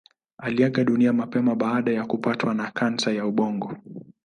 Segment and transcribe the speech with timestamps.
[0.37, 3.77] Aliaga dunia mapema baada ya kupatwa na kansa ya ubongo.